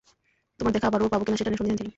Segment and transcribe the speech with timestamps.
[0.57, 1.89] তোমার দেখা আবারও পাবো কিনা সেটা নিয়ে সন্দিহান ছিলাম।